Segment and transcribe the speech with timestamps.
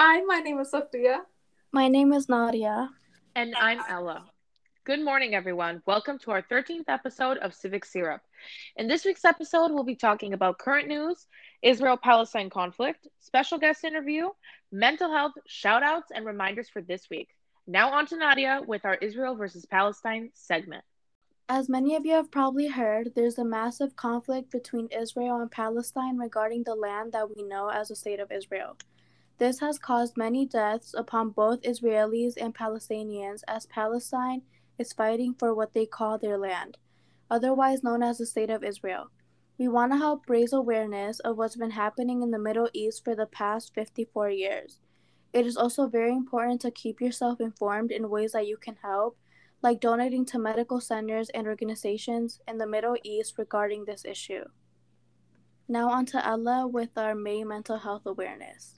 [0.00, 1.22] Hi, my name is Sophia.
[1.72, 2.88] My name is Nadia.
[3.34, 4.26] And I'm Ella.
[4.84, 5.82] Good morning, everyone.
[5.86, 8.20] Welcome to our 13th episode of Civic Syrup.
[8.76, 11.26] In this week's episode, we'll be talking about current news,
[11.62, 14.28] Israel Palestine conflict, special guest interview,
[14.70, 17.30] mental health, shout outs, and reminders for this week.
[17.66, 20.84] Now, on to Nadia with our Israel versus Palestine segment.
[21.48, 26.18] As many of you have probably heard, there's a massive conflict between Israel and Palestine
[26.18, 28.76] regarding the land that we know as the State of Israel.
[29.38, 34.42] This has caused many deaths upon both Israelis and Palestinians as Palestine
[34.78, 36.76] is fighting for what they call their land,
[37.30, 39.12] otherwise known as the State of Israel.
[39.56, 43.14] We want to help raise awareness of what's been happening in the Middle East for
[43.14, 44.80] the past 54 years.
[45.32, 49.18] It is also very important to keep yourself informed in ways that you can help,
[49.62, 54.44] like donating to medical centers and organizations in the Middle East regarding this issue.
[55.68, 58.77] Now, on to Ella with our May mental health awareness.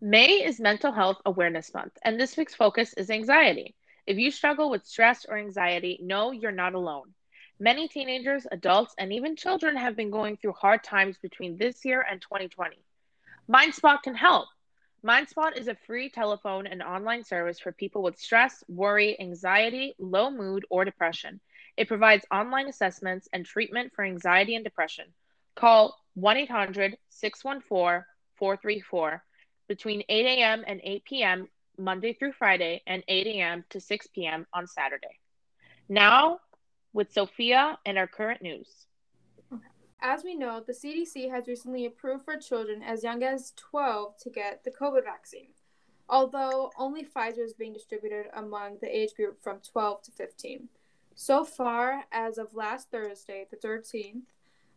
[0.00, 3.74] May is Mental Health Awareness Month, and this week's focus is anxiety.
[4.06, 7.14] If you struggle with stress or anxiety, know you're not alone.
[7.58, 12.06] Many teenagers, adults, and even children have been going through hard times between this year
[12.08, 12.76] and 2020.
[13.52, 14.46] MindSpot can help.
[15.04, 20.30] MindSpot is a free telephone and online service for people with stress, worry, anxiety, low
[20.30, 21.40] mood, or depression.
[21.76, 25.06] It provides online assessments and treatment for anxiety and depression.
[25.56, 28.04] Call 1 800 614
[28.36, 29.24] 434
[29.68, 30.64] between 8 a.m.
[30.66, 31.48] and 8 p.m.
[31.78, 33.64] Monday through Friday and 8 a.m.
[33.70, 34.46] to 6 p.m.
[34.52, 35.18] on Saturday.
[35.88, 36.40] Now,
[36.92, 38.86] with Sophia and our current news.
[40.00, 44.30] As we know, the CDC has recently approved for children as young as 12 to
[44.30, 45.48] get the COVID vaccine,
[46.08, 50.68] although only Pfizer is being distributed among the age group from 12 to 15.
[51.16, 54.22] So far, as of last Thursday, the 13th,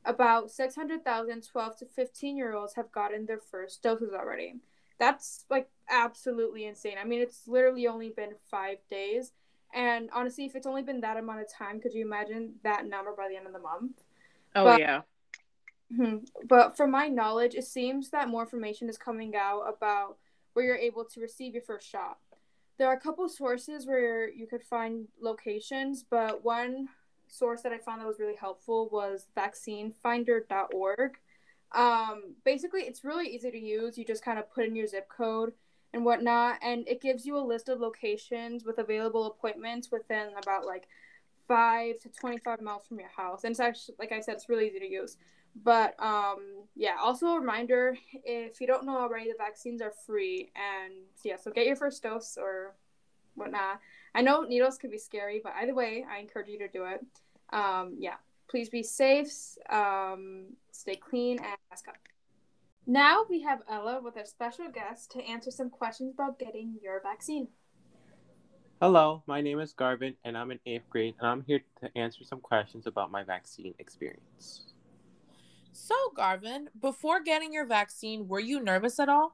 [0.06, 4.56] about 600,000 12 to 15 year olds have gotten their first doses already.
[5.02, 6.98] That's like absolutely insane.
[7.02, 9.32] I mean, it's literally only been five days.
[9.74, 13.12] And honestly, if it's only been that amount of time, could you imagine that number
[13.18, 14.04] by the end of the month?
[14.56, 15.02] Oh, but, yeah.
[15.96, 16.18] Hmm,
[16.48, 20.18] but from my knowledge, it seems that more information is coming out about
[20.54, 22.20] where you're able to receive your first shot.
[22.78, 26.90] There are a couple sources where you could find locations, but one
[27.28, 31.18] source that I found that was really helpful was vaccinefinder.org.
[31.74, 33.98] Um, basically, it's really easy to use.
[33.98, 35.54] You just kind of put in your zip code
[35.94, 40.66] and whatnot, and it gives you a list of locations with available appointments within about
[40.66, 40.88] like
[41.48, 43.44] five to 25 miles from your house.
[43.44, 45.18] And it's actually, like I said, it's really easy to use.
[45.64, 50.52] But um, yeah, also a reminder if you don't know already, the vaccines are free.
[50.56, 50.94] And
[51.24, 52.76] yeah, so get your first dose or
[53.36, 53.80] whatnot.
[54.16, 57.06] I know needles can be scary, but either way, I encourage you to do it.
[57.52, 58.16] Um, yeah,
[58.52, 59.32] Please be safe,
[59.70, 61.96] um, stay clean, and mask up.
[62.86, 67.02] Now we have Ella with a special guest to answer some questions about getting your
[67.02, 67.48] vaccine.
[68.82, 72.26] Hello, my name is Garvin, and I'm in eighth grade, and I'm here to answer
[72.26, 74.74] some questions about my vaccine experience.
[75.72, 79.34] So, Garvin, before getting your vaccine, were you nervous at all?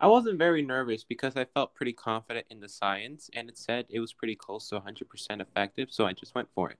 [0.00, 3.84] I wasn't very nervous because I felt pretty confident in the science, and it said
[3.90, 6.78] it was pretty close to 100% effective, so I just went for it.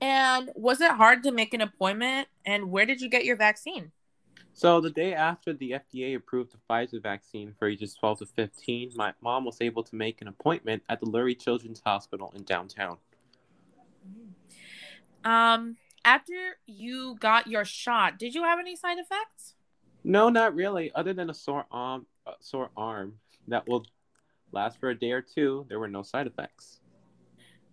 [0.00, 2.28] And was it hard to make an appointment?
[2.44, 3.92] And where did you get your vaccine?
[4.52, 8.92] So the day after the FDA approved the Pfizer vaccine for ages 12 to 15,
[8.94, 12.96] my mom was able to make an appointment at the Lurie Children's Hospital in downtown.
[15.24, 16.32] Um, after
[16.66, 19.56] you got your shot, did you have any side effects?
[20.04, 20.90] No, not really.
[20.94, 23.14] Other than a sore arm, a sore arm
[23.48, 23.84] that will
[24.52, 26.80] last for a day or two, there were no side effects.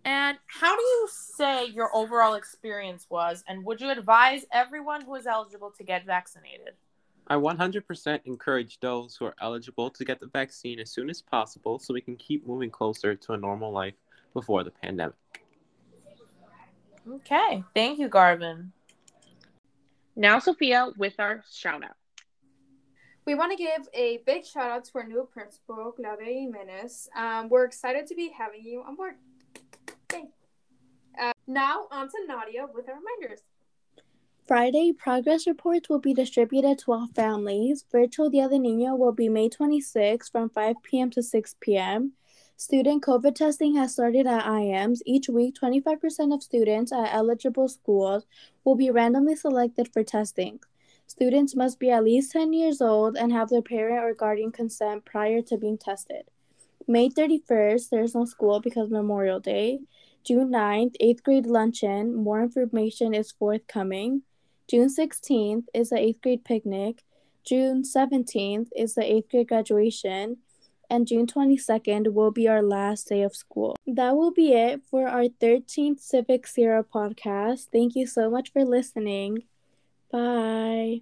[0.06, 3.44] And how do you say your overall experience was?
[3.48, 6.74] And would you advise everyone who is eligible to get vaccinated?
[7.28, 11.80] I 100% encourage those who are eligible to get the vaccine as soon as possible
[11.80, 13.94] so we can keep moving closer to a normal life
[14.34, 15.16] before the pandemic.
[17.10, 17.64] Okay.
[17.74, 18.74] Thank you, Garvin.
[20.16, 21.96] Now, Sophia, with our shout out.
[23.26, 27.10] We want to give a big shout out to our new principal, Claudia Jimenez.
[27.16, 29.16] Um, we're excited to be having you on board.
[31.54, 33.44] Now on to Nadia with our reminders.
[34.48, 37.86] Friday, progress reports will be distributed to all families.
[37.92, 41.12] Virtual Dia de Niño will be May 26 from 5 p.m.
[41.12, 42.14] to 6 p.m.
[42.58, 45.02] Student COVID testing has started at IMs.
[45.06, 48.26] Each week, 25% of students at eligible schools
[48.64, 50.60] will be randomly selected for testing.
[51.06, 55.06] Students must be at least 10 years old and have their parent or guardian consent
[55.06, 56.24] prior to being tested.
[56.88, 59.82] May 31st, there's no school because Memorial Day.
[60.24, 62.16] June 9th, 8th grade luncheon.
[62.16, 64.24] More information is forthcoming.
[64.70, 67.04] June 16th is the 8th grade picnic.
[67.44, 70.38] June 17th is the eighth grade graduation,
[70.90, 73.76] and June 22nd will be our last day of school.
[73.86, 77.68] That will be it for our 13th Civic Sierra podcast.
[77.72, 79.44] Thank you so much for listening.
[80.10, 81.02] Bye.